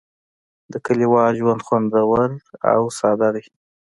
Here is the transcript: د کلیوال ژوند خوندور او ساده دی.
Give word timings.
د 0.71 0.73
کلیوال 0.85 1.31
ژوند 1.39 1.61
خوندور 1.65 2.29
او 2.71 2.81
ساده 2.99 3.29
دی. 3.35 3.45